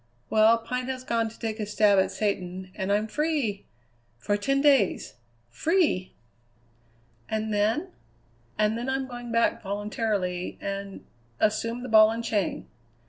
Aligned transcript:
Well, 0.31 0.57
Pine 0.57 0.87
has 0.87 1.03
gone 1.03 1.29
to 1.29 1.37
take 1.37 1.59
a 1.59 1.65
stab 1.67 1.99
at 1.99 2.09
satan, 2.09 2.71
and 2.73 2.91
I'm 2.91 3.05
free 3.05 3.65
for 4.17 4.35
ten 4.35 4.59
days. 4.59 5.13
Free!" 5.51 6.11
"And 7.29 7.53
then?" 7.53 7.89
"And 8.57 8.75
then 8.79 8.89
I'm 8.89 9.05
going 9.05 9.31
back 9.31 9.61
voluntarily, 9.61 10.57
and 10.59 11.05
assume 11.39 11.83
the 11.83 11.87
ball 11.89 12.09
and 12.09 12.23
chain!" 12.23 12.65